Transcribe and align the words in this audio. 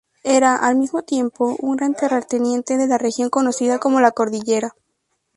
Era, 0.23 0.55
al 0.55 0.77
mismo 0.77 1.03
tiempo, 1.03 1.55
un 1.59 1.75
gran 1.77 1.93
terrateniente 1.93 2.75
de 2.75 2.87
la 2.87 2.97
región 2.97 3.29
conocida 3.29 3.77
como 3.77 4.01
la 4.01 4.09
Cordillera. 4.11 4.73